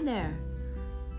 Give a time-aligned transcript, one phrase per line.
[0.00, 0.30] Hi there!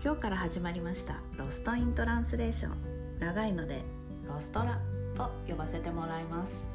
[0.02, 1.20] 今日から始まりました。
[1.36, 2.72] ロストイントランスレーション。
[3.20, 3.80] 長いので
[4.26, 4.80] ロストラ
[5.14, 6.66] と呼ばせてもらいます。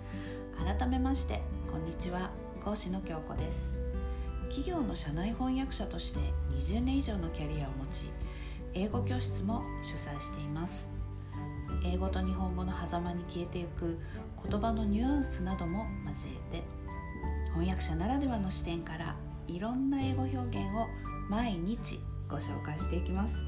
[0.58, 2.32] 改めましてこんにちは。
[2.64, 3.76] 講師の京子です。
[4.44, 6.22] 企業の社内翻訳者として
[6.58, 8.10] 20年以上のキャリアを持ち
[8.74, 10.90] 英語教室も主催しています。
[11.84, 14.00] 英語と日本語の狭間に消えていく
[14.50, 16.64] 言葉のニュアンスなども交えて
[17.50, 19.18] 翻訳者ならではの視点から
[19.50, 20.88] いろんな英語表現を
[21.30, 22.00] 毎日
[22.30, 23.44] ご紹介していきます。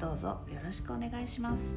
[0.00, 1.76] どうぞよろしくお願いします。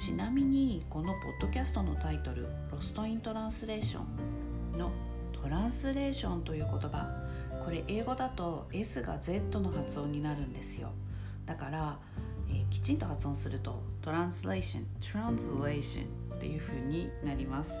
[0.00, 2.42] ちなみにこのポッドキャストのタイトル
[2.72, 4.90] 「ロスト・イン・トランスレーション」の
[5.32, 7.06] 「トランスレーション」という言葉
[7.64, 10.90] これ英語だと S が Z の発音になるんですよ。
[11.46, 11.98] だから、
[12.48, 17.78] えー、きちんと発音するとトランスレーショントランスレーションっていう風になります。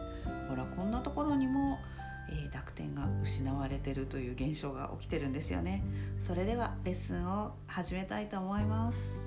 [0.48, 1.78] ほらこんなところにも、
[3.24, 5.82] 失われてるという現象が起きてるんですよね。
[6.20, 9.18] それではレッスンを始めたいと思います。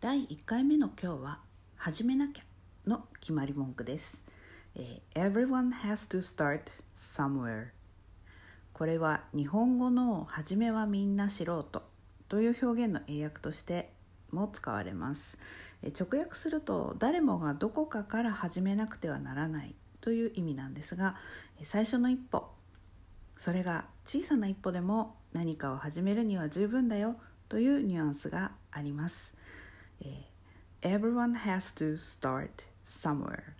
[0.00, 1.40] 第1回目の今日は
[1.76, 2.44] 始めなきゃ
[2.86, 4.22] の決まり文句です、
[4.74, 6.62] えー、Everyone has to start
[6.96, 7.68] somewhere
[8.72, 11.82] これは日本語の「初めはみんな素人」
[12.28, 13.95] という表現の英訳として
[14.30, 15.38] も使われます
[15.98, 21.16] 直訳すると誰もがどこかから始めなくてはならないという意味なんですが
[21.62, 22.48] 最初の一歩
[23.36, 27.16] それが小さな一歩でも何かを始めるには十分だよ
[27.48, 29.34] というニュアンスがあります。
[30.82, 33.54] Everyone has to start somewhere.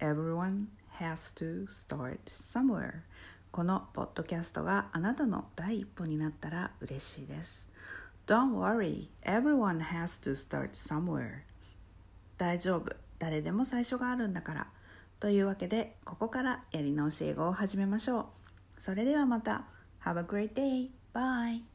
[0.00, 0.66] Everyone
[0.98, 3.02] has to start somewhere.
[3.50, 7.68] このポッドキャストがあなたの第一歩になったら嬉しいです。
[8.26, 11.42] Don't worry, everyone has to start somewhere.
[12.38, 14.66] 大丈夫、誰でも最初があるんだから。
[15.18, 18.30] というわけで、ここからやり直し英語を始めましょ
[18.78, 18.80] う。
[18.80, 19.64] それではまた。
[20.04, 20.90] Have a great day.
[21.12, 21.69] Bye.